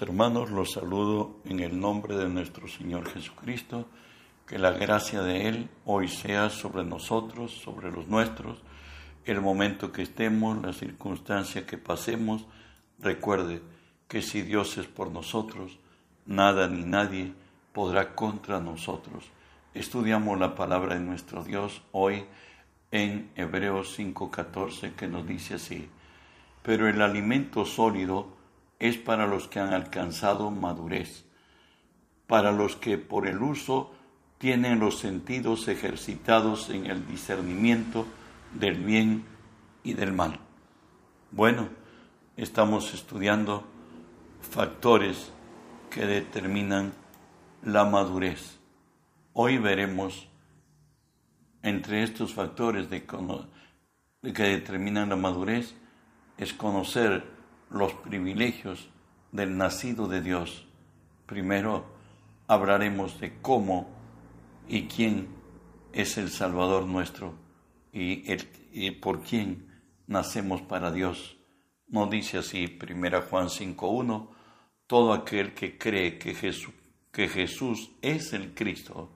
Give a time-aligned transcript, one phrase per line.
[0.00, 3.88] Hermanos, los saludo en el nombre de nuestro Señor Jesucristo,
[4.46, 8.58] que la gracia de Él hoy sea sobre nosotros, sobre los nuestros,
[9.24, 12.46] el momento que estemos, la circunstancia que pasemos,
[13.00, 13.60] recuerde
[14.06, 15.80] que si Dios es por nosotros,
[16.26, 17.32] nada ni nadie
[17.72, 19.24] podrá contra nosotros.
[19.74, 22.24] Estudiamos la palabra de nuestro Dios hoy
[22.92, 25.88] en Hebreos 5:14 que nos dice así,
[26.62, 28.37] pero el alimento sólido
[28.78, 31.24] es para los que han alcanzado madurez,
[32.26, 33.92] para los que por el uso
[34.38, 38.06] tienen los sentidos ejercitados en el discernimiento
[38.54, 39.24] del bien
[39.82, 40.38] y del mal.
[41.30, 41.68] Bueno,
[42.36, 43.64] estamos estudiando
[44.40, 45.32] factores
[45.90, 46.92] que determinan
[47.62, 48.58] la madurez.
[49.32, 50.28] Hoy veremos
[51.62, 55.74] entre estos factores de que determinan la madurez
[56.36, 57.37] es conocer
[57.70, 58.88] los privilegios
[59.32, 60.66] del nacido de Dios.
[61.26, 61.86] Primero
[62.46, 63.88] hablaremos de cómo
[64.66, 65.28] y quién
[65.92, 67.34] es el Salvador nuestro
[67.92, 71.36] y, por quién nacemos para Dios.
[71.88, 74.28] No dice así, primera Juan 5.1,
[74.86, 76.74] todo aquel que cree que Jesús,
[77.10, 79.10] que Jesús es el Cristo,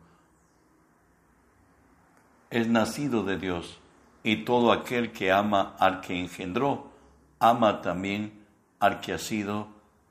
[2.51, 3.79] es nacido de Dios,
[4.25, 6.93] y todo aquel que ama al que engendró,
[7.39, 8.42] ama también
[8.83, 9.69] al que ha sido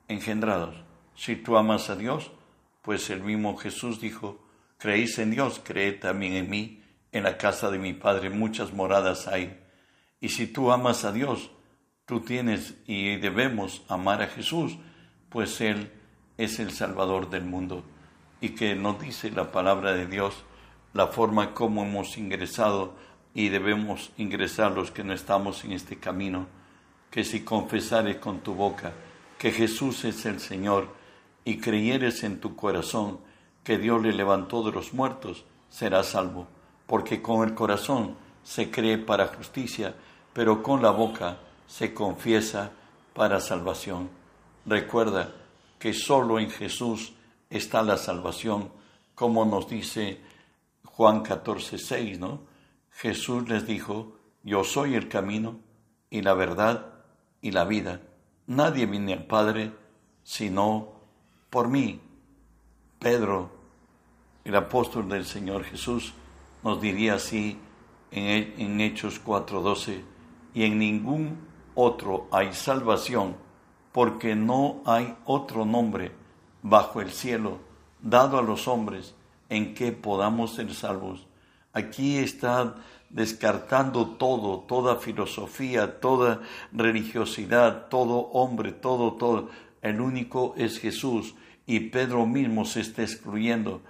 [0.08, 0.74] engendrados.
[1.14, 2.30] Si tú amas a Dios,
[2.80, 4.42] pues el mismo Jesús dijo,
[4.78, 9.28] creéis en Dios, creed también en mí, en la casa de mi Padre muchas moradas
[9.28, 9.60] hay.
[10.22, 11.50] Y si tú amas a Dios,
[12.06, 14.78] tú tienes y debemos amar a Jesús,
[15.28, 15.92] pues Él
[16.38, 17.84] es el Salvador del mundo.
[18.40, 20.34] Y que nos dice la palabra de Dios,
[20.94, 22.96] la forma como hemos ingresado
[23.34, 26.61] y debemos ingresar los que no estamos en este camino
[27.12, 28.94] que si confesares con tu boca
[29.38, 30.88] que Jesús es el Señor
[31.44, 33.20] y creyeres en tu corazón
[33.62, 36.48] que Dios le levantó de los muertos, serás salvo,
[36.86, 39.94] porque con el corazón se cree para justicia,
[40.32, 42.72] pero con la boca se confiesa
[43.12, 44.08] para salvación.
[44.64, 45.34] Recuerda
[45.78, 47.12] que solo en Jesús
[47.50, 48.72] está la salvación,
[49.14, 50.18] como nos dice
[50.84, 52.40] Juan 14, 6, ¿no?
[52.90, 55.60] Jesús les dijo, yo soy el camino
[56.08, 56.91] y la verdad
[57.42, 58.00] y la vida.
[58.46, 59.72] Nadie viene al Padre
[60.22, 60.88] sino
[61.50, 62.00] por mí.
[62.98, 63.50] Pedro,
[64.44, 66.14] el apóstol del Señor Jesús,
[66.62, 67.58] nos diría así
[68.10, 70.02] en, en Hechos 4:12,
[70.54, 71.38] y en ningún
[71.74, 73.36] otro hay salvación,
[73.90, 76.12] porque no hay otro nombre
[76.62, 77.58] bajo el cielo
[78.00, 79.14] dado a los hombres
[79.48, 81.26] en que podamos ser salvos.
[81.72, 82.76] Aquí está
[83.12, 86.40] descartando todo, toda filosofía, toda
[86.72, 89.50] religiosidad, todo hombre, todo, todo.
[89.82, 91.34] El único es Jesús
[91.66, 93.82] y Pedro mismo se está excluyendo.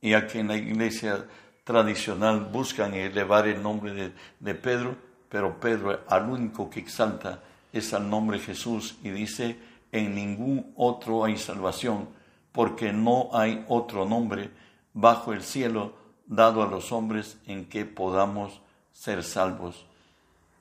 [0.00, 1.26] Y aquí en la iglesia
[1.64, 4.96] tradicional buscan elevar el nombre de, de Pedro,
[5.28, 9.58] pero Pedro al único que exalta es al nombre Jesús y dice,
[9.90, 12.08] en ningún otro hay salvación,
[12.52, 14.50] porque no hay otro nombre
[14.94, 15.94] bajo el cielo
[16.26, 18.60] dado a los hombres en que podamos
[18.98, 19.86] ser salvos.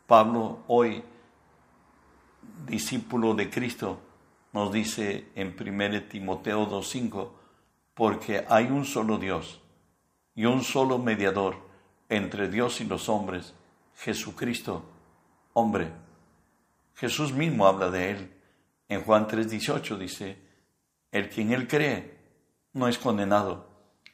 [0.06, 1.03] Pablo, hoy
[2.68, 4.00] discípulo de Cristo,
[4.53, 7.30] nos dice en 1 Timoteo 2.5,
[7.96, 9.59] porque hay un solo Dios
[10.36, 11.58] y un solo mediador
[12.09, 13.56] entre Dios y los hombres,
[13.96, 14.86] Jesucristo,
[15.54, 15.92] hombre.
[16.94, 18.34] Jesús mismo habla de él.
[18.88, 20.38] En Juan 3.18 dice,
[21.12, 22.19] el que en él cree
[22.74, 23.68] no es condenado,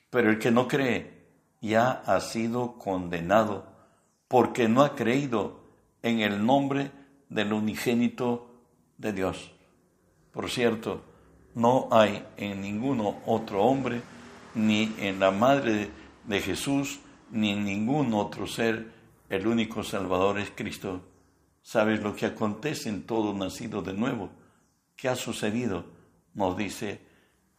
[0.09, 1.25] pero el que no cree
[1.59, 3.72] ya ha sido condenado
[4.33, 5.59] porque no ha creído
[6.01, 6.89] en el nombre
[7.29, 8.49] del unigénito
[8.97, 9.51] de Dios.
[10.31, 11.03] Por cierto,
[11.53, 14.01] no hay en ninguno otro hombre,
[14.55, 15.91] ni en la madre
[16.25, 16.99] de Jesús,
[17.29, 18.91] ni en ningún otro ser,
[19.29, 21.03] el único Salvador es Cristo.
[21.61, 24.31] ¿Sabes lo que acontece en todo nacido de nuevo?
[24.95, 25.85] ¿Qué ha sucedido?
[26.33, 27.01] Nos dice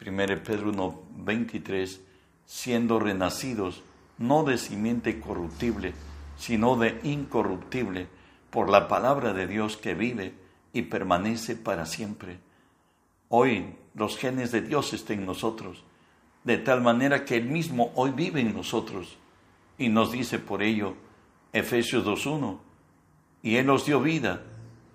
[0.05, 2.01] 1 Pedro 1.23,
[2.45, 3.85] siendo renacidos,
[4.19, 5.95] no de simiente corruptible,
[6.45, 8.07] sino de incorruptible,
[8.51, 10.35] por la palabra de Dios que vive
[10.75, 12.39] y permanece para siempre.
[13.31, 15.85] Hoy los genes de Dios están en nosotros,
[16.45, 19.17] de tal manera que Él mismo hoy vive en nosotros.
[19.79, 20.97] Y nos dice por ello
[21.55, 22.59] Efesios 2.1,
[23.43, 24.43] y Él os dio vida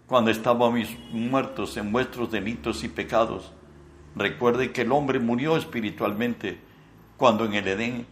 [0.06, 3.52] cuando estábamos muertos en vuestros delitos y pecados.
[4.16, 6.60] Recuerde que el hombre murió espiritualmente
[7.18, 8.06] cuando en el Edén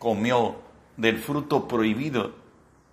[0.00, 0.56] comió
[0.96, 2.39] del fruto prohibido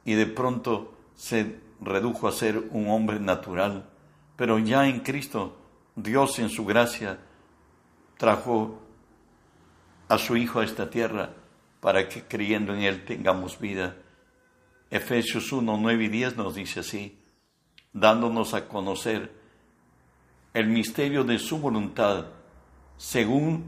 [0.08, 3.90] y de pronto se redujo a ser un hombre natural.
[4.38, 5.58] Pero ya en Cristo,
[5.98, 7.20] Dios en su gracia
[8.16, 8.80] trajo
[10.08, 11.34] a su Hijo a esta tierra
[11.82, 13.98] para que creyendo en Él tengamos vida.
[14.90, 17.20] Efesios 1, 9 y 10 nos dice así,
[17.92, 19.34] dándonos a conocer
[20.54, 22.28] el misterio de su voluntad,
[22.96, 23.66] según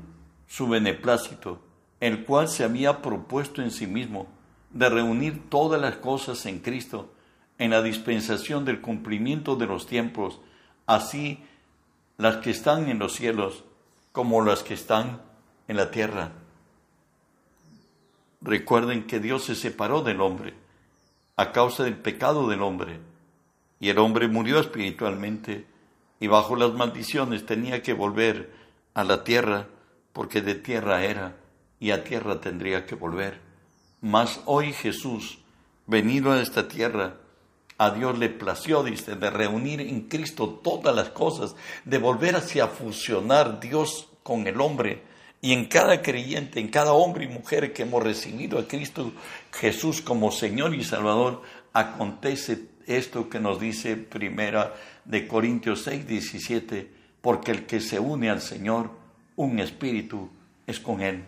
[0.47, 1.61] su beneplácito,
[1.99, 4.38] el cual se había propuesto en sí mismo
[4.71, 7.11] de reunir todas las cosas en Cristo,
[7.57, 10.39] en la dispensación del cumplimiento de los tiempos,
[10.85, 11.43] así
[12.17, 13.63] las que están en los cielos
[14.11, 15.21] como las que están
[15.67, 16.31] en la tierra.
[18.41, 20.53] Recuerden que Dios se separó del hombre
[21.35, 22.99] a causa del pecado del hombre,
[23.79, 25.65] y el hombre murió espiritualmente,
[26.19, 28.51] y bajo las maldiciones tenía que volver
[28.93, 29.67] a la tierra,
[30.11, 31.37] porque de tierra era,
[31.79, 33.48] y a tierra tendría que volver.
[34.01, 35.39] Mas hoy Jesús,
[35.87, 37.15] venido a esta tierra,
[37.77, 41.55] a Dios le plació, dice, de reunir en Cristo todas las cosas,
[41.85, 45.03] de volver hacia fusionar Dios con el hombre.
[45.41, 49.13] Y en cada creyente, en cada hombre y mujer que hemos recibido a Cristo
[49.53, 51.41] Jesús como Señor y Salvador,
[51.71, 54.73] acontece esto que nos dice primera
[55.05, 56.91] de Corintios 6, 17,
[57.21, 58.91] porque el que se une al Señor,
[59.37, 60.29] un espíritu
[60.67, 61.23] es con él.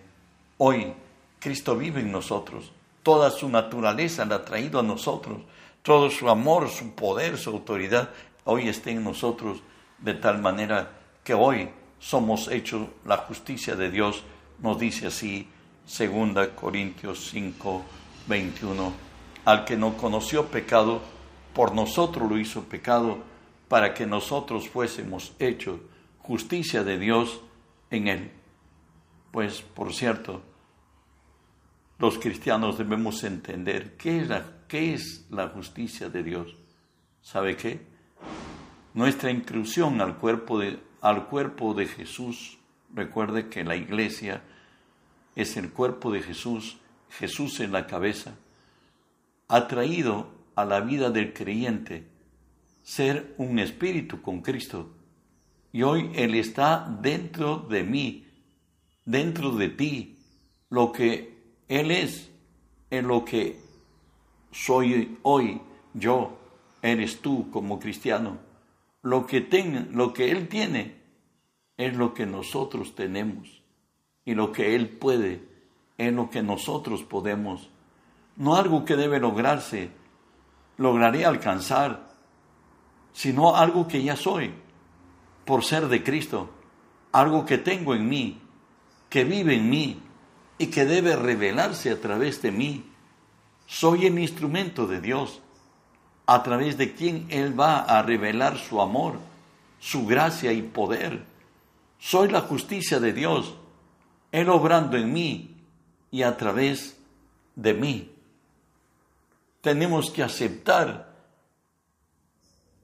[0.58, 0.94] Hoy
[1.42, 2.72] Cristo vive en nosotros.
[3.02, 5.42] Toda su naturaleza la ha traído a nosotros.
[5.82, 8.12] Todo su amor, su poder, su autoridad,
[8.46, 9.64] hoy está en nosotros
[9.98, 10.92] de tal manera
[11.24, 14.24] que hoy somos hechos la justicia de Dios,
[14.60, 15.48] nos dice así
[15.86, 17.84] 2 Corintios 5,
[18.28, 18.94] 21.
[19.46, 21.02] Al que no conoció pecado,
[21.56, 23.18] por nosotros lo hizo pecado,
[23.68, 25.80] para que nosotros fuésemos hechos
[26.20, 27.42] justicia de Dios
[27.90, 28.32] en él.
[29.32, 30.44] Pues, por cierto,
[32.02, 36.56] los cristianos debemos entender qué es la, qué es la justicia de Dios.
[37.22, 37.80] ¿Sabe qué?
[38.96, 42.58] Nuestra inclusión al cuerpo, de, al cuerpo de Jesús.
[42.92, 44.42] Recuerde que la iglesia
[45.36, 46.80] es el cuerpo de Jesús,
[47.12, 48.34] Jesús en la cabeza.
[49.48, 52.08] Ha traído a la vida del creyente
[52.82, 54.90] ser un espíritu con Cristo.
[55.72, 58.26] Y hoy Él está dentro de mí,
[59.06, 60.18] dentro de ti.
[60.72, 61.31] Lo que
[61.72, 62.30] él es
[62.90, 63.58] en lo que
[64.52, 65.62] soy hoy
[65.94, 66.38] yo,
[66.82, 68.40] eres tú como cristiano.
[69.02, 69.48] Lo que,
[69.92, 70.98] lo que Él tiene
[71.78, 73.64] es lo que nosotros tenemos
[74.26, 75.44] y lo que Él puede
[75.98, 77.70] es lo que nosotros podemos.
[78.36, 79.92] No algo que debe lograrse,
[80.76, 82.10] lograré alcanzar,
[83.14, 84.54] sino algo que ya soy
[85.46, 86.50] por ser de Cristo,
[87.14, 88.42] algo que tengo en mí,
[89.10, 90.02] que vive en mí,
[90.62, 92.86] y que debe revelarse a través de mí.
[93.66, 95.42] Soy el instrumento de Dios,
[96.28, 99.16] a través de quien Él va a revelar su amor,
[99.80, 101.26] su gracia y poder.
[101.98, 103.56] Soy la justicia de Dios,
[104.32, 105.56] Él obrando en mí
[106.12, 106.96] y a través
[107.56, 108.12] de mí.
[109.62, 111.12] Tenemos que aceptar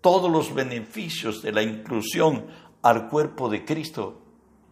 [0.01, 2.47] todos los beneficios de la inclusión
[2.81, 4.19] al cuerpo de Cristo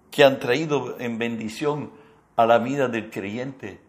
[0.10, 2.04] que han traído en bendición
[2.36, 3.80] a la vida del creyente.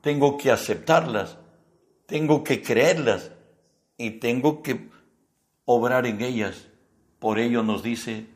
[0.00, 1.38] Tengo que aceptarlas,
[2.06, 3.30] tengo que creerlas
[3.96, 4.88] y tengo que
[5.64, 6.68] obrar en ellas.
[7.18, 8.26] Por ello nos dice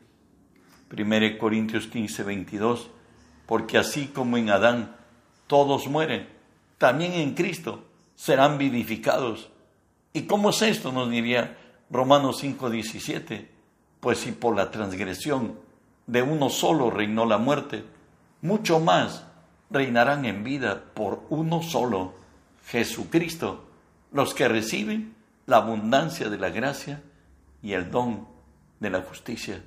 [0.91, 2.89] 1 Corintios 15, 22,
[3.45, 4.95] porque así como en Adán
[5.47, 6.27] todos mueren,
[6.77, 7.83] también en Cristo
[8.15, 9.49] serán vivificados.
[10.13, 10.91] ¿Y cómo es esto?
[10.91, 11.57] Nos diría
[11.89, 13.51] Romanos 5, 17.
[13.99, 15.59] Pues si por la transgresión
[16.05, 17.83] de uno solo reinó la muerte,
[18.41, 19.25] mucho más
[19.69, 22.13] reinarán en vida por uno solo,
[22.65, 23.65] Jesucristo,
[24.11, 27.01] los que reciben la abundancia de la gracia
[27.61, 28.27] y el don
[28.79, 29.63] de la justicia.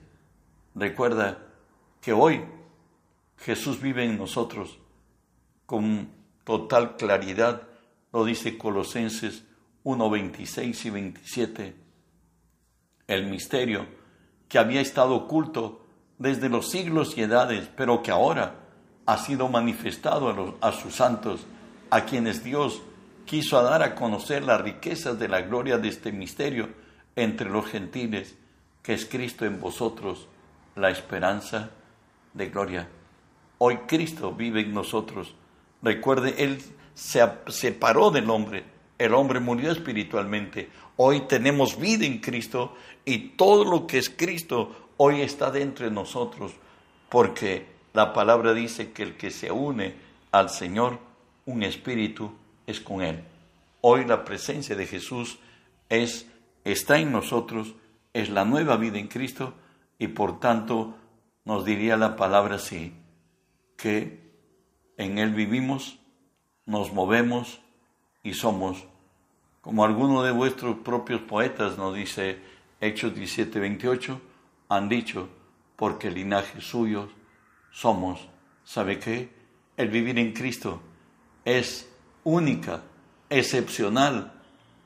[0.74, 1.38] Recuerda
[2.00, 2.44] que hoy
[3.38, 4.78] Jesús vive en nosotros
[5.66, 6.08] con
[6.44, 7.62] total claridad,
[8.12, 9.44] lo dice Colosenses
[9.84, 11.76] 1, 26 y 27.
[13.06, 13.86] El misterio
[14.48, 15.86] que había estado oculto
[16.18, 18.59] desde los siglos y edades, pero que ahora
[19.10, 21.44] ha sido manifestado a, sus santos,
[21.90, 22.80] a quienes Dios
[23.26, 26.68] quiso dar a conocer las riquezas de la gloria de este misterio
[27.16, 28.36] entre los gentiles,
[28.84, 30.28] que es Cristo en vosotros,
[30.76, 31.70] la esperanza
[32.34, 32.88] de gloria.
[33.58, 35.34] Hoy Cristo vive en nosotros.
[35.82, 36.62] Recuerde, Él
[36.94, 38.62] se separó del hombre,
[38.96, 40.70] el hombre murió espiritualmente.
[40.98, 45.90] Hoy tenemos vida en Cristo y todo lo que es Cristo hoy está dentro de
[45.90, 46.52] nosotros,
[47.08, 49.94] porque la palabra dice que el que se une
[50.30, 50.98] al Señor,
[51.46, 52.32] un espíritu,
[52.66, 53.24] es con Él.
[53.80, 55.38] Hoy la presencia de Jesús
[55.88, 56.26] es,
[56.64, 57.74] está en nosotros,
[58.12, 59.54] es la nueva vida en Cristo
[59.98, 60.94] y por tanto
[61.44, 62.92] nos diría la palabra así,
[63.76, 64.20] que
[64.96, 65.98] en Él vivimos,
[66.66, 67.60] nos movemos
[68.22, 68.84] y somos.
[69.62, 72.38] Como alguno de vuestros propios poetas nos dice
[72.80, 74.20] Hechos 17, 28,
[74.68, 75.28] han dicho,
[75.76, 77.08] porque linaje suyo
[77.70, 78.28] somos.
[78.64, 79.30] ¿Sabe qué?
[79.76, 80.80] El vivir en Cristo
[81.44, 81.88] es
[82.24, 82.82] única,
[83.28, 84.32] excepcional,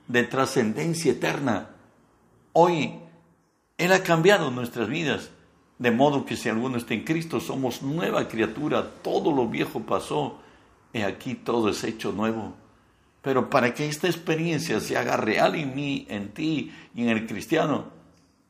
[0.07, 1.71] de trascendencia eterna.
[2.53, 2.95] Hoy
[3.79, 5.31] Él ha cambiado nuestras vidas,
[5.79, 10.41] de modo que si alguno está en Cristo, somos nueva criatura, todo lo viejo pasó,
[10.93, 12.55] y aquí todo es hecho nuevo.
[13.21, 17.27] Pero para que esta experiencia se haga real en mí, en ti y en el
[17.27, 17.87] cristiano,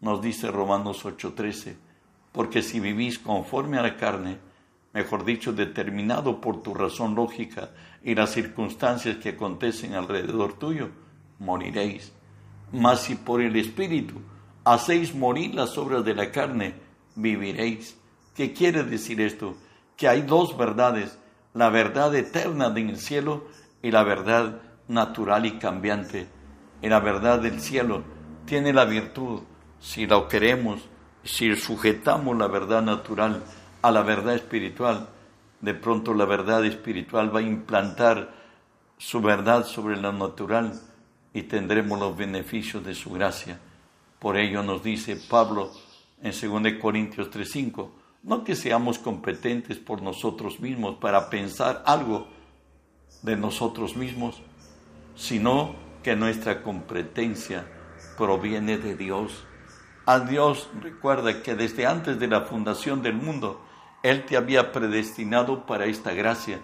[0.00, 1.76] nos dice Romanos 8:13,
[2.34, 4.38] porque si vivís conforme a la carne,
[4.92, 7.70] mejor dicho, determinado por tu razón lógica
[8.02, 10.90] y las circunstancias que acontecen alrededor tuyo,
[11.38, 12.12] moriréis.
[12.72, 14.20] Mas si por el Espíritu
[14.64, 16.74] hacéis morir las obras de la carne,
[17.14, 17.96] viviréis.
[18.34, 19.54] ¿Qué quiere decir esto?
[19.96, 21.16] Que hay dos verdades,
[21.52, 23.46] la verdad eterna en el cielo
[23.80, 26.26] y la verdad natural y cambiante.
[26.82, 28.02] Y la verdad del cielo
[28.44, 29.42] tiene la virtud,
[29.78, 30.88] si lo queremos,
[31.24, 33.42] si sujetamos la verdad natural
[33.82, 35.08] a la verdad espiritual,
[35.60, 38.34] de pronto la verdad espiritual va a implantar
[38.98, 40.80] su verdad sobre la natural
[41.32, 43.58] y tendremos los beneficios de su gracia.
[44.18, 45.70] Por ello nos dice Pablo
[46.22, 47.90] en 2 Corintios 3:5,
[48.22, 52.28] no que seamos competentes por nosotros mismos para pensar algo
[53.22, 54.40] de nosotros mismos,
[55.16, 57.66] sino que nuestra competencia
[58.16, 59.44] proviene de Dios.
[60.06, 63.60] A Dios recuerda que desde antes de la fundación del mundo,
[64.02, 66.60] Él te había predestinado para esta gracia.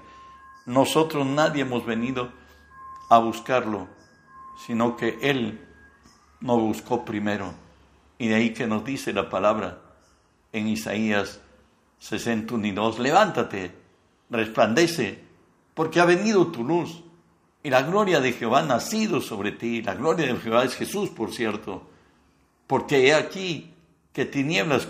[0.66, 2.30] Nosotros nadie hemos venido
[3.09, 3.88] a buscarlo,
[4.66, 5.66] sino que Él
[6.40, 7.54] nos buscó primero.
[8.18, 9.80] Y de ahí que nos dice la palabra
[10.52, 11.40] en Isaías
[11.99, 13.75] 61 y 2, levántate,
[14.28, 15.25] resplandece,
[15.75, 17.02] porque ha venido tu luz
[17.62, 19.82] y la gloria de Jehová ha nacido sobre ti.
[19.82, 21.89] La gloria de Jehová es Jesús, por cierto,
[22.70, 23.74] porque he aquí
[24.12, 24.86] que tinieblas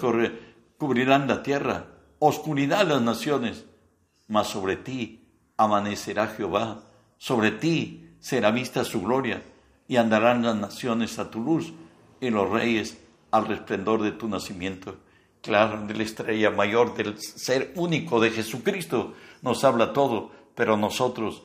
[0.76, 1.86] cubrirán la tierra,
[2.18, 3.64] oscuridad las naciones,
[4.28, 5.24] mas sobre ti
[5.56, 6.82] amanecerá Jehová,
[7.16, 9.42] sobre ti será vista su gloria,
[9.88, 11.72] y andarán las naciones a tu luz
[12.20, 12.98] y los reyes
[13.30, 14.96] al resplendor de tu nacimiento.
[15.40, 21.44] Claro, de la estrella mayor del ser único de Jesucristo nos habla todo, pero nosotros,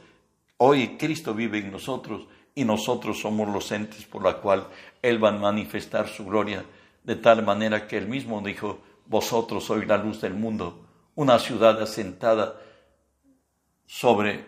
[0.57, 4.67] hoy Cristo vive en nosotros y nosotros somos los entes por la cual
[5.01, 6.63] Él va a manifestar su gloria,
[7.03, 11.81] de tal manera que Él mismo dijo, vosotros sois la luz del mundo, una ciudad
[11.81, 12.59] asentada
[13.85, 14.45] sobre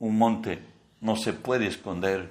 [0.00, 0.62] un monte,
[1.00, 2.30] no se puede esconder.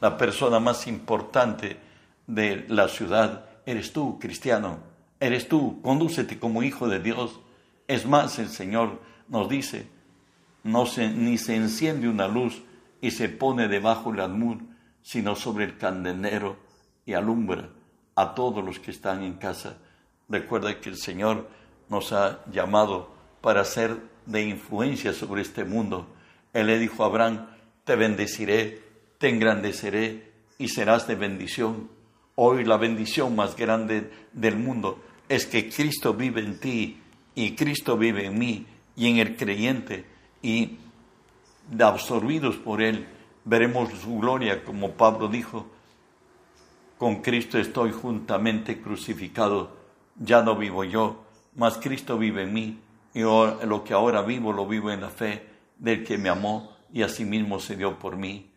[0.00, 1.78] La persona más importante
[2.26, 4.80] de la ciudad eres tú, cristiano,
[5.20, 7.40] eres tú, condúcete como hijo de Dios.
[7.88, 9.88] Es más, el Señor nos dice,
[10.64, 12.62] no se, ni se enciende una luz
[13.06, 14.56] y se pone debajo del almud,
[15.00, 16.56] sino sobre el candelero
[17.04, 17.68] y alumbra
[18.16, 19.78] a todos los que están en casa.
[20.28, 21.48] Recuerda que el Señor
[21.88, 23.96] nos ha llamado para ser
[24.26, 26.08] de influencia sobre este mundo.
[26.52, 27.46] Él le dijo a Abraham,
[27.84, 28.82] te bendeciré,
[29.18, 31.88] te engrandeceré y serás de bendición.
[32.34, 37.00] Hoy la bendición más grande del mundo es que Cristo vive en ti
[37.36, 40.04] y Cristo vive en mí y en el creyente
[40.42, 40.78] y
[41.80, 43.06] absorbidos por Él
[43.44, 45.66] veremos su gloria como Pablo dijo,
[46.98, 49.76] con Cristo estoy juntamente crucificado,
[50.16, 52.80] ya no vivo yo, mas Cristo vive en mí
[53.14, 55.46] y lo que ahora vivo lo vivo en la fe
[55.78, 58.50] del que me amó y asimismo se dio por mí.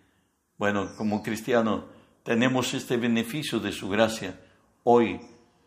[0.57, 1.85] Bueno, como cristiano,
[2.23, 4.39] tenemos este beneficio de su gracia.
[4.83, 5.19] Hoy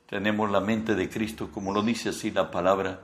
[0.06, 3.00] tenemos la mente de Cristo, como lo dice así la palabra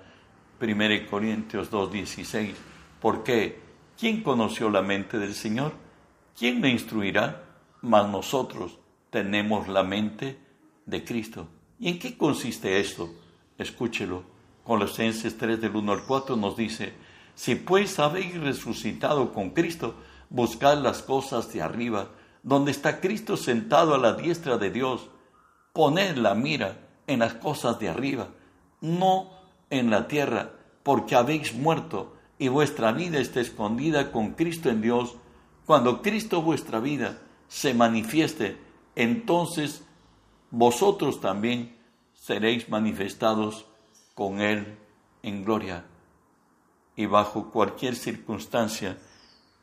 [0.61, 2.55] 1 Corintios 2.16.
[3.01, 3.68] ¿Por qué?
[3.99, 5.73] ¿Quién conoció la mente del Señor?
[6.39, 7.43] ¿Quién me instruirá?
[7.83, 8.79] Mas nosotros
[9.11, 10.39] tenemos la mente
[10.87, 11.49] de Cristo.
[11.81, 13.11] ¿Y en qué consiste esto?
[13.59, 14.23] Escúchelo.
[14.63, 16.93] Colosenses 3 del 1 al 4 nos dice,
[17.35, 19.97] si pues habéis resucitado con Cristo,
[20.31, 22.11] buscad las cosas de arriba
[22.45, 25.09] donde está Cristo sentado a la diestra de Dios,
[25.73, 28.29] poned la mira en las cosas de arriba,
[28.81, 29.31] no
[29.71, 30.53] en la tierra,
[30.85, 35.17] porque habéis muerto y vuestra vida está escondida con Cristo en Dios.
[35.67, 37.19] Cuando Cristo vuestra vida
[37.49, 38.57] se manifieste,
[38.95, 39.85] entonces
[40.51, 41.77] vosotros también
[42.15, 43.67] seréis manifestados
[44.15, 44.79] con Él
[45.23, 45.85] en gloria.
[46.97, 48.99] Y bajo cualquier circunstancia,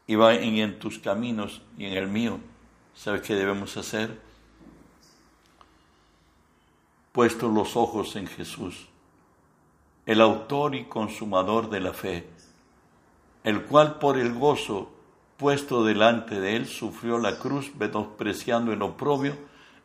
[0.08, 2.39] y va en tus caminos y en el mío,
[2.96, 4.22] ¿Sabe qué debemos hacer?
[7.12, 8.88] Puestos los ojos en Jesús,
[10.05, 12.25] el autor y consumador de la fe,
[13.46, 14.90] el cual por el gozo
[15.38, 19.38] puesto delante de él sufrió la cruz, menospreciando el oprobio,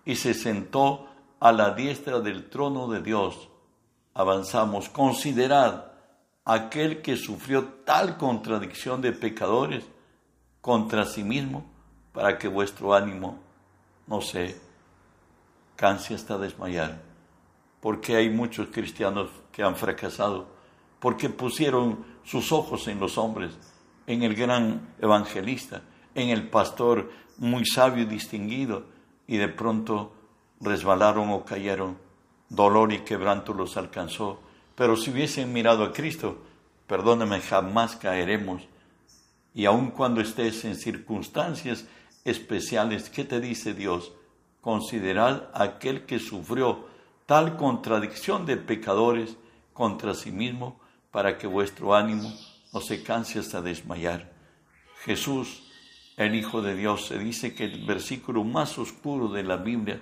[0.07, 1.07] y se sentó
[1.38, 3.50] a la diestra del trono de Dios.
[4.14, 5.93] Avanzamos, considerad
[6.47, 9.85] aquel que sufrió tal contradicción de pecadores
[10.62, 11.67] contra sí mismo,
[12.14, 13.38] para que vuestro ánimo
[14.07, 14.59] no se
[15.76, 17.02] canse hasta desmayar.
[17.83, 20.47] Porque hay muchos cristianos que han fracasado,
[20.99, 23.52] porque pusieron sus ojos en los hombres,
[24.06, 25.82] en el gran evangelista,
[26.14, 28.84] en el pastor muy sabio y distinguido,
[29.26, 30.12] y de pronto
[30.60, 31.96] resbalaron o cayeron,
[32.48, 34.40] dolor y quebranto los alcanzó.
[34.74, 36.38] Pero si hubiesen mirado a Cristo,
[36.86, 38.62] perdóname, jamás caeremos.
[39.54, 41.86] Y aun cuando estés en circunstancias
[42.24, 44.12] especiales, ¿qué te dice Dios?
[44.60, 46.86] Considerad aquel que sufrió
[47.26, 49.36] tal contradicción de pecadores
[49.72, 50.79] contra sí mismo
[51.11, 52.33] para que vuestro ánimo
[52.73, 54.33] no se canse hasta desmayar.
[55.05, 55.62] Jesús,
[56.17, 60.00] el Hijo de Dios, se dice que el versículo más oscuro de la Biblia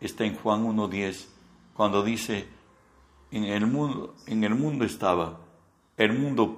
[0.00, 1.26] está en Juan 1.10,
[1.74, 2.46] cuando dice,
[3.30, 5.40] en el mundo, en el mundo estaba,
[5.96, 6.54] el mundo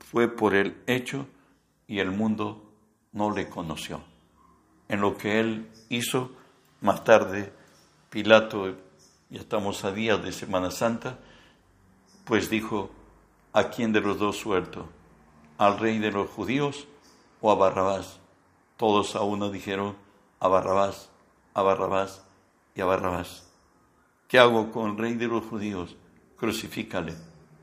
[0.00, 1.26] fue por él hecho
[1.86, 2.72] y el mundo
[3.12, 4.02] no le conoció.
[4.88, 6.32] En lo que él hizo,
[6.80, 7.52] más tarde,
[8.10, 8.74] Pilato,
[9.28, 11.18] ya estamos a días de Semana Santa,
[12.24, 12.90] pues dijo,
[13.52, 14.88] ¿a quién de los dos suelto?
[15.58, 16.86] ¿Al rey de los judíos
[17.40, 18.20] o a Barrabás?
[18.76, 19.96] Todos a uno dijeron,
[20.38, 21.10] a Barrabás,
[21.54, 22.24] a Barrabás
[22.74, 23.46] y a Barrabás.
[24.28, 25.96] ¿Qué hago con el rey de los judíos?
[26.36, 27.14] Crucifícale,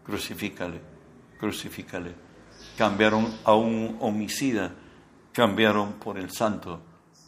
[0.04, 0.82] crucifícale,
[1.40, 2.14] crucifícale.
[2.78, 4.74] Cambiaron a un homicida,
[5.32, 6.82] cambiaron por el santo,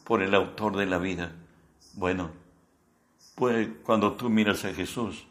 [0.03, 1.31] por el autor de la vida.
[1.93, 2.31] Bueno,
[3.35, 5.25] pues cuando tú miras a Jesús,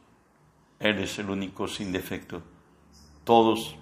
[0.80, 2.42] Él es el único sin defecto.
[3.28, 3.76] Todos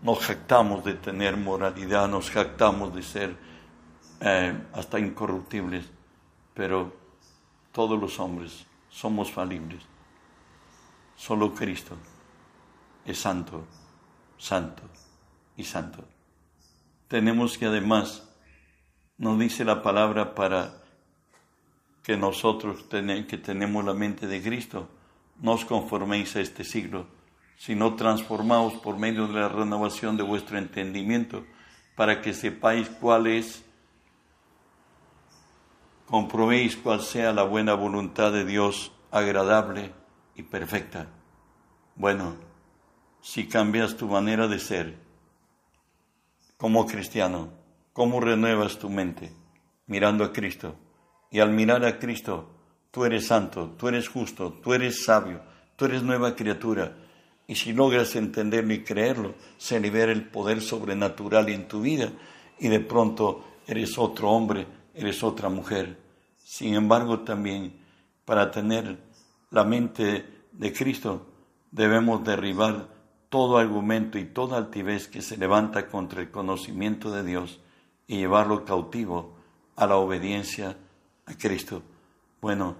[0.00, 3.36] nos jactamos de tener moralidad, nos jactamos de ser
[4.18, 5.84] eh, hasta incorruptibles,
[6.54, 6.90] pero
[7.70, 9.82] todos los hombres somos falibles.
[11.16, 11.98] Solo Cristo
[13.04, 13.66] es santo,
[14.38, 14.84] santo
[15.54, 16.02] y santo.
[17.08, 18.26] Tenemos que además,
[19.18, 20.82] nos dice la palabra para
[22.02, 24.88] que nosotros que tenemos la mente de Cristo,
[25.42, 27.20] no os conforméis a este siglo,
[27.64, 31.46] sino transformaos por medio de la renovación de vuestro entendimiento,
[31.94, 33.64] para que sepáis cuál es
[36.06, 39.92] comprobéis cuál sea la buena voluntad de Dios, agradable
[40.34, 41.06] y perfecta.
[41.94, 42.34] Bueno,
[43.20, 44.96] si cambias tu manera de ser
[46.56, 47.50] como cristiano,
[47.92, 49.32] ¿cómo renuevas tu mente?
[49.86, 50.74] Mirando a Cristo.
[51.30, 52.50] Y al mirar a Cristo,
[52.90, 55.40] tú eres santo, tú eres justo, tú eres sabio,
[55.76, 56.96] tú eres nueva criatura.
[57.52, 62.10] Y si logras entenderlo y creerlo, se libera el poder sobrenatural en tu vida
[62.58, 65.98] y de pronto eres otro hombre, eres otra mujer.
[66.38, 67.78] Sin embargo, también
[68.24, 68.96] para tener
[69.50, 71.26] la mente de Cristo
[71.70, 72.88] debemos derribar
[73.28, 77.60] todo argumento y toda altivez que se levanta contra el conocimiento de Dios
[78.06, 79.34] y llevarlo cautivo
[79.76, 80.78] a la obediencia
[81.26, 81.82] a Cristo.
[82.40, 82.76] Bueno,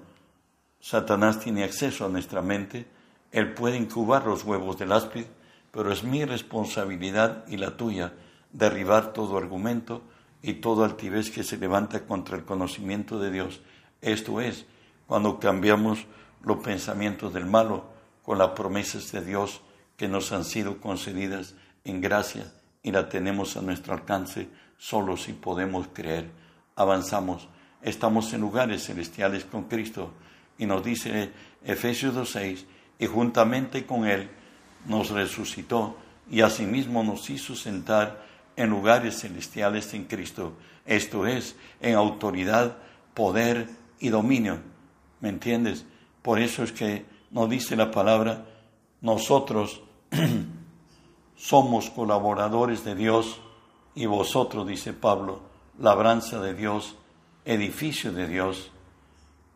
[0.80, 2.86] Satanás tiene acceso a nuestra mente,
[3.32, 5.24] él puede incubar los huevos del áspid,
[5.70, 8.12] pero es mi responsabilidad y la tuya
[8.52, 10.02] derribar todo argumento
[10.42, 13.60] y todo altivez que se levanta contra el conocimiento de Dios.
[14.02, 14.66] Esto es,
[15.06, 16.06] cuando cambiamos
[16.42, 17.84] los pensamientos del malo
[18.22, 19.62] con las promesas de Dios
[19.96, 25.32] que nos han sido concedidas en gracia y la tenemos a nuestro alcance solo si
[25.32, 26.30] podemos creer.
[26.76, 27.48] Avanzamos,
[27.80, 30.12] estamos en lugares celestiales con Cristo
[30.58, 31.30] y nos dice
[31.64, 32.64] Efesios 2.6,
[33.02, 34.30] y juntamente con Él
[34.86, 35.96] nos resucitó
[36.30, 40.52] y asimismo nos hizo sentar en lugares celestiales en Cristo,
[40.86, 42.76] esto es, en autoridad,
[43.12, 44.60] poder y dominio.
[45.18, 45.84] ¿Me entiendes?
[46.22, 48.44] Por eso es que nos dice la palabra,
[49.00, 49.82] nosotros
[51.36, 53.40] somos colaboradores de Dios
[53.96, 55.40] y vosotros, dice Pablo,
[55.80, 56.94] labranza de Dios,
[57.44, 58.70] edificio de Dios.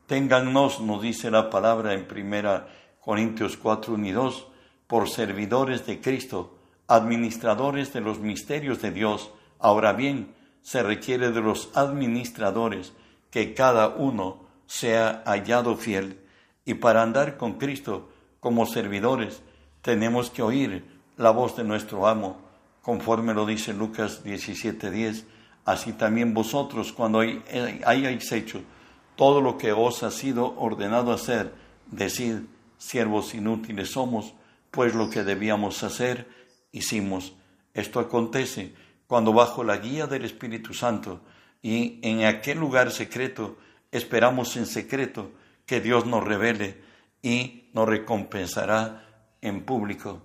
[0.08, 2.66] Téngannos, nos dice la palabra en primera
[3.06, 4.46] Corintios 4, 1 y 2,
[4.88, 9.30] por servidores de Cristo administradores de los misterios de Dios.
[9.60, 12.94] Ahora bien, se requiere de los administradores
[13.30, 16.18] que cada uno sea hallado fiel.
[16.64, 19.40] Y para andar con Cristo como servidores,
[19.82, 20.84] tenemos que oír
[21.16, 22.38] la voz de nuestro amo,
[22.82, 25.26] conforme lo dice Lucas 17:10.
[25.64, 28.62] Así también vosotros, cuando hayáis hecho
[29.14, 31.52] todo lo que os ha sido ordenado hacer,
[31.86, 32.38] decid,
[32.78, 34.34] siervos inútiles somos,
[34.70, 36.28] pues lo que debíamos hacer,
[36.72, 37.34] hicimos.
[37.74, 38.74] Esto acontece
[39.06, 41.20] cuando bajo la guía del Espíritu Santo
[41.62, 43.56] y en aquel lugar secreto
[43.90, 45.30] esperamos en secreto
[45.64, 46.80] que Dios nos revele
[47.22, 49.04] y nos recompensará
[49.40, 50.22] en público.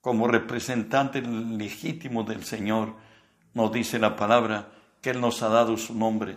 [0.00, 2.94] Como representante legítimo del Señor,
[3.54, 6.36] nos dice la palabra que Él nos ha dado su nombre.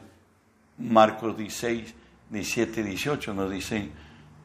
[0.77, 1.93] Marcos 16,
[2.29, 3.89] 17, 18 nos dice,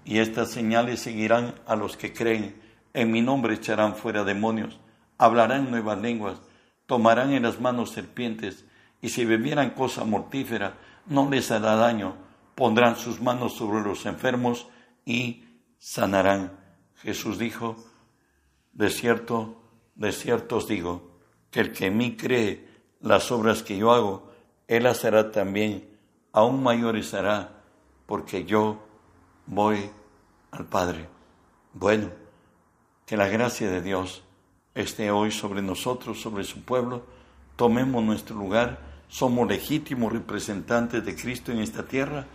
[0.05, 2.61] y estas señales seguirán a los que creen.
[2.95, 4.79] En mi nombre echarán fuera demonios,
[5.19, 6.41] hablarán nuevas lenguas,
[6.87, 8.67] tomarán en las manos serpientes,
[9.01, 10.75] y si bebieran cosa mortífera,
[11.07, 12.17] no les hará daño,
[12.55, 14.69] pondrán sus manos sobre los enfermos
[15.05, 15.45] y
[15.79, 16.53] sanarán.
[16.97, 17.77] Jesús dijo,
[18.73, 19.62] de cierto,
[19.95, 21.19] de cierto os digo,
[21.51, 22.69] que el que en mí cree
[23.01, 24.31] las obras que yo hago,
[24.69, 25.88] él las hará también,
[26.33, 27.62] aún mayores hará,
[28.07, 28.87] porque yo
[29.47, 29.91] voy
[30.51, 31.09] al Padre.
[31.75, 32.11] Bueno,
[33.07, 34.23] que la gracia de Dios
[34.75, 37.05] esté hoy sobre nosotros, sobre su pueblo,
[37.57, 42.27] tomemos nuestro lugar, somos legítimos representantes de Cristo en esta tierra,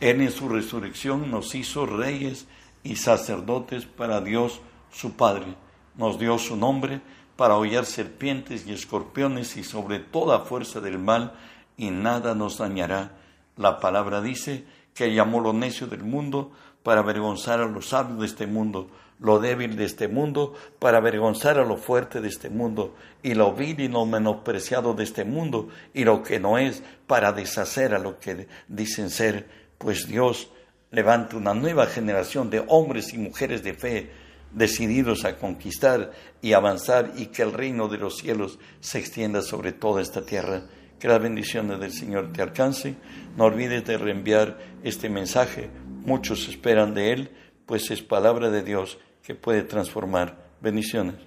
[0.00, 2.46] Él en su resurrección nos hizo reyes
[2.82, 5.54] y sacerdotes para Dios su Padre,
[5.96, 7.00] nos dio su nombre
[7.36, 11.34] para hollar serpientes y escorpiones y sobre toda fuerza del mal,
[11.76, 13.12] y nada nos dañará.
[13.56, 14.64] La palabra dice
[14.96, 16.50] que llamó lo necio del mundo
[16.82, 18.88] para avergonzar a los sabios de este mundo,
[19.20, 23.52] lo débil de este mundo para avergonzar a lo fuerte de este mundo, y lo
[23.52, 27.98] vil y lo menospreciado de este mundo, y lo que no es para deshacer a
[27.98, 29.46] lo que dicen ser,
[29.78, 30.50] pues Dios
[30.90, 34.10] levanta una nueva generación de hombres y mujeres de fe,
[34.52, 39.72] decididos a conquistar y avanzar y que el reino de los cielos se extienda sobre
[39.72, 40.62] toda esta tierra.
[40.98, 42.94] Que las bendiciones del Señor te alcance.
[43.36, 44.56] No olvides de reenviar
[44.88, 45.68] este mensaje.
[46.04, 47.30] Muchos esperan de él,
[47.66, 50.46] pues es palabra de Dios que puede transformar.
[50.60, 51.26] Bendiciones.